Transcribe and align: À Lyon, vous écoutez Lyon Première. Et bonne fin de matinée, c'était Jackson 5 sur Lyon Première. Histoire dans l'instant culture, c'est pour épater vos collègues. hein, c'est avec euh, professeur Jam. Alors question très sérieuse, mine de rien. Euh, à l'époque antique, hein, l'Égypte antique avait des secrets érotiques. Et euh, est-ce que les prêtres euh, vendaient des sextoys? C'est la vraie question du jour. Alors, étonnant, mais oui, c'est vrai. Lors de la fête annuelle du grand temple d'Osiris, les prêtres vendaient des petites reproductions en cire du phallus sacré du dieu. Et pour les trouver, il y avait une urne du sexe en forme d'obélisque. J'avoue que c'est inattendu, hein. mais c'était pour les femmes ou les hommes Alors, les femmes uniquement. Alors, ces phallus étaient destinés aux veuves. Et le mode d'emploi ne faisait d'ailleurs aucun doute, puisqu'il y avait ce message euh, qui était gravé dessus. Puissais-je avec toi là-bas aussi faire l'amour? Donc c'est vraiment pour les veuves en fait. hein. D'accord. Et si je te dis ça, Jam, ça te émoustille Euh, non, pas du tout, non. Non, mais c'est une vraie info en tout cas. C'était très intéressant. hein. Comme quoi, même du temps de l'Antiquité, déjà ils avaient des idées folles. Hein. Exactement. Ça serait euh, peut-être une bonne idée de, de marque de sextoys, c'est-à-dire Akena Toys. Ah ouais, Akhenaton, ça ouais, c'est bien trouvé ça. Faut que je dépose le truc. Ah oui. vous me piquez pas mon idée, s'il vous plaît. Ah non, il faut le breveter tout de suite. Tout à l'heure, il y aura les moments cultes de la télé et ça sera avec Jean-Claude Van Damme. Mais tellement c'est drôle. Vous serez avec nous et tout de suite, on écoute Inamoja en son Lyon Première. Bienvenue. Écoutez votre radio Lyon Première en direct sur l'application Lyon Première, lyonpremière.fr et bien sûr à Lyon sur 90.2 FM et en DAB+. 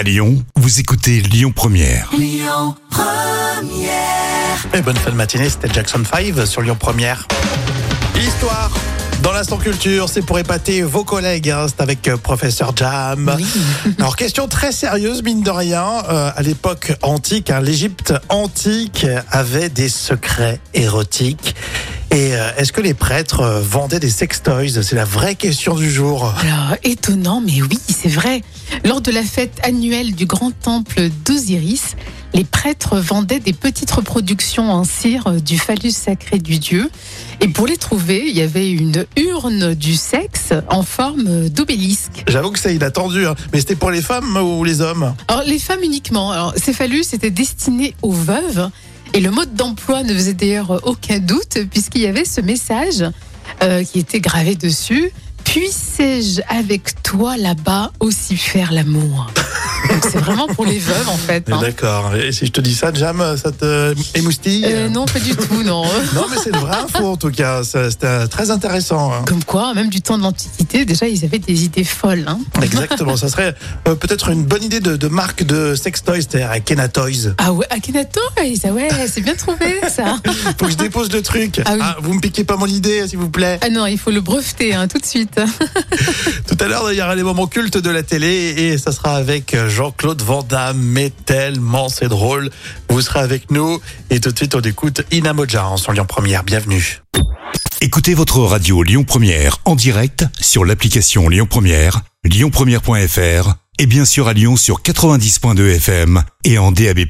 À 0.00 0.02
Lyon, 0.02 0.42
vous 0.56 0.80
écoutez 0.80 1.20
Lyon 1.20 1.52
Première. 1.54 2.10
Et 4.72 4.80
bonne 4.80 4.96
fin 4.96 5.10
de 5.10 5.14
matinée, 5.14 5.50
c'était 5.50 5.70
Jackson 5.70 6.02
5 6.10 6.46
sur 6.46 6.62
Lyon 6.62 6.74
Première. 6.80 7.28
Histoire 8.16 8.70
dans 9.22 9.32
l'instant 9.32 9.58
culture, 9.58 10.08
c'est 10.08 10.22
pour 10.22 10.38
épater 10.38 10.80
vos 10.80 11.04
collègues. 11.04 11.50
hein, 11.50 11.66
c'est 11.68 11.82
avec 11.82 12.08
euh, 12.08 12.16
professeur 12.16 12.74
Jam. 12.74 13.36
Alors 13.98 14.16
question 14.16 14.48
très 14.48 14.72
sérieuse, 14.72 15.22
mine 15.22 15.42
de 15.42 15.50
rien. 15.50 16.02
Euh, 16.08 16.30
à 16.34 16.40
l'époque 16.40 16.94
antique, 17.02 17.50
hein, 17.50 17.60
l'Égypte 17.60 18.14
antique 18.30 19.06
avait 19.30 19.68
des 19.68 19.90
secrets 19.90 20.60
érotiques. 20.72 21.54
Et 22.12 22.34
euh, 22.34 22.50
est-ce 22.56 22.72
que 22.72 22.80
les 22.80 22.94
prêtres 22.94 23.40
euh, 23.40 23.60
vendaient 23.60 24.00
des 24.00 24.10
sextoys? 24.10 24.82
C'est 24.82 24.96
la 24.96 25.04
vraie 25.04 25.36
question 25.36 25.76
du 25.76 25.88
jour. 25.88 26.34
Alors, 26.40 26.76
étonnant, 26.82 27.40
mais 27.40 27.62
oui, 27.62 27.78
c'est 27.88 28.08
vrai. 28.08 28.42
Lors 28.84 29.00
de 29.00 29.10
la 29.10 29.22
fête 29.22 29.58
annuelle 29.62 30.14
du 30.14 30.26
grand 30.26 30.50
temple 30.50 31.08
d'Osiris, 31.24 31.96
les 32.32 32.44
prêtres 32.44 32.98
vendaient 32.98 33.40
des 33.40 33.52
petites 33.52 33.90
reproductions 33.90 34.70
en 34.70 34.84
cire 34.84 35.40
du 35.42 35.58
phallus 35.58 35.90
sacré 35.90 36.38
du 36.38 36.58
dieu. 36.58 36.90
Et 37.40 37.48
pour 37.48 37.66
les 37.66 37.76
trouver, 37.76 38.24
il 38.28 38.36
y 38.36 38.42
avait 38.42 38.70
une 38.70 39.04
urne 39.16 39.74
du 39.74 39.94
sexe 39.94 40.52
en 40.68 40.82
forme 40.82 41.48
d'obélisque. 41.48 42.24
J'avoue 42.28 42.50
que 42.50 42.58
c'est 42.58 42.74
inattendu, 42.74 43.26
hein. 43.26 43.34
mais 43.52 43.60
c'était 43.60 43.76
pour 43.76 43.90
les 43.90 44.02
femmes 44.02 44.36
ou 44.36 44.64
les 44.64 44.80
hommes 44.80 45.14
Alors, 45.28 45.42
les 45.44 45.58
femmes 45.58 45.82
uniquement. 45.82 46.30
Alors, 46.30 46.54
ces 46.56 46.72
phallus 46.72 47.06
étaient 47.12 47.30
destinés 47.30 47.94
aux 48.02 48.12
veuves. 48.12 48.70
Et 49.12 49.20
le 49.20 49.32
mode 49.32 49.54
d'emploi 49.54 50.04
ne 50.04 50.14
faisait 50.14 50.34
d'ailleurs 50.34 50.86
aucun 50.86 51.18
doute, 51.18 51.58
puisqu'il 51.68 52.02
y 52.02 52.06
avait 52.06 52.24
ce 52.24 52.40
message 52.40 53.04
euh, 53.62 53.82
qui 53.82 53.98
était 53.98 54.20
gravé 54.20 54.54
dessus. 54.54 55.10
Puissais-je 56.00 56.40
avec 56.48 57.02
toi 57.02 57.36
là-bas 57.36 57.92
aussi 58.00 58.34
faire 58.38 58.72
l'amour? 58.72 59.26
Donc 59.90 60.04
c'est 60.10 60.18
vraiment 60.18 60.46
pour 60.46 60.64
les 60.66 60.78
veuves 60.78 61.08
en 61.08 61.16
fait. 61.16 61.50
hein. 61.50 61.58
D'accord. 61.60 62.14
Et 62.16 62.32
si 62.32 62.46
je 62.46 62.52
te 62.52 62.60
dis 62.60 62.74
ça, 62.74 62.92
Jam, 62.92 63.22
ça 63.36 63.50
te 63.52 63.94
émoustille 64.14 64.64
Euh, 64.66 64.88
non, 64.88 65.04
pas 65.06 65.18
du 65.20 65.34
tout, 65.34 65.62
non. 65.62 65.84
Non, 66.14 66.26
mais 66.30 66.36
c'est 66.42 66.50
une 66.50 66.56
vraie 66.60 66.76
info 66.78 67.06
en 67.06 67.16
tout 67.16 67.30
cas. 67.30 67.62
C'était 67.64 68.26
très 68.28 68.50
intéressant. 68.50 69.12
hein. 69.12 69.22
Comme 69.26 69.44
quoi, 69.44 69.74
même 69.74 69.88
du 69.88 70.00
temps 70.00 70.16
de 70.18 70.22
l'Antiquité, 70.22 70.84
déjà 70.84 71.06
ils 71.08 71.24
avaient 71.24 71.38
des 71.38 71.64
idées 71.64 71.84
folles. 71.84 72.24
Hein. 72.26 72.38
Exactement. 72.62 73.16
Ça 73.16 73.28
serait 73.28 73.54
euh, 73.88 73.94
peut-être 73.94 74.28
une 74.30 74.44
bonne 74.44 74.62
idée 74.62 74.80
de, 74.80 74.96
de 74.96 75.08
marque 75.08 75.42
de 75.44 75.74
sextoys, 75.74 76.16
c'est-à-dire 76.22 76.50
Akena 76.50 76.88
Toys. 76.88 77.34
Ah 77.38 77.52
ouais, 77.52 77.66
Akhenaton, 77.70 78.20
ça 78.60 78.68
ouais, 78.72 78.88
c'est 79.12 79.20
bien 79.20 79.34
trouvé 79.34 79.80
ça. 79.88 80.16
Faut 80.58 80.66
que 80.66 80.70
je 80.72 80.76
dépose 80.76 81.10
le 81.12 81.22
truc. 81.22 81.60
Ah 81.64 81.72
oui. 81.74 81.82
vous 82.02 82.14
me 82.14 82.20
piquez 82.20 82.44
pas 82.44 82.56
mon 82.56 82.66
idée, 82.66 83.06
s'il 83.08 83.18
vous 83.18 83.30
plaît. 83.30 83.58
Ah 83.62 83.68
non, 83.70 83.86
il 83.86 83.98
faut 83.98 84.10
le 84.10 84.20
breveter 84.20 84.76
tout 84.92 84.98
de 84.98 85.06
suite. 85.06 85.40
Tout 86.46 86.56
à 86.60 86.68
l'heure, 86.68 86.90
il 86.92 86.98
y 86.98 87.02
aura 87.02 87.14
les 87.14 87.22
moments 87.22 87.46
cultes 87.46 87.78
de 87.78 87.90
la 87.90 88.02
télé 88.02 88.54
et 88.56 88.78
ça 88.78 88.92
sera 88.92 89.16
avec 89.16 89.54
Jean-Claude 89.80 90.20
Van 90.20 90.42
Damme. 90.42 90.76
Mais 90.78 91.08
tellement 91.08 91.88
c'est 91.88 92.08
drôle. 92.08 92.50
Vous 92.90 93.00
serez 93.00 93.20
avec 93.20 93.50
nous 93.50 93.80
et 94.10 94.20
tout 94.20 94.30
de 94.30 94.36
suite, 94.36 94.54
on 94.54 94.60
écoute 94.60 95.00
Inamoja 95.10 95.66
en 95.66 95.78
son 95.78 95.92
Lyon 95.92 96.04
Première. 96.06 96.44
Bienvenue. 96.44 97.00
Écoutez 97.80 98.12
votre 98.12 98.40
radio 98.40 98.82
Lyon 98.82 99.04
Première 99.04 99.56
en 99.64 99.76
direct 99.76 100.26
sur 100.38 100.66
l'application 100.66 101.30
Lyon 101.30 101.46
Première, 101.48 102.02
lyonpremière.fr 102.24 103.54
et 103.78 103.86
bien 103.86 104.04
sûr 104.04 104.28
à 104.28 104.34
Lyon 104.34 104.56
sur 104.58 104.82
90.2 104.82 105.76
FM 105.76 106.24
et 106.44 106.58
en 106.58 106.72
DAB+. 106.72 107.06